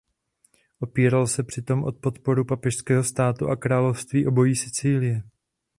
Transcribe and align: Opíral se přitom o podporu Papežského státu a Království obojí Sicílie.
Opíral 0.79 1.27
se 1.27 1.43
přitom 1.43 1.83
o 1.83 1.91
podporu 1.91 2.45
Papežského 2.45 3.03
státu 3.03 3.47
a 3.49 3.55
Království 3.55 4.27
obojí 4.27 4.55
Sicílie. 4.55 5.23